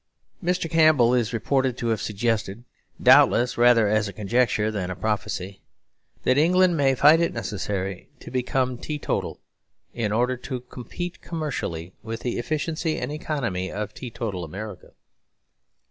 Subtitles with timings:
[0.43, 0.67] Mr.
[0.67, 2.63] Campbell is reported to have suggested,
[2.99, 5.61] doubtless rather as a conjecture than a prophecy,
[6.23, 9.39] that England may find it necessary to become teetotal
[9.93, 14.93] in order to compete commercially with the efficiency and economy of teetotal America.